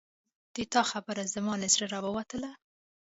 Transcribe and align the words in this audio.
د 0.55 0.57
تا 0.73 0.81
خبره 0.91 1.23
زما 1.33 1.53
له 1.61 1.67
زړه 1.73 1.85
راووتله 1.93 2.51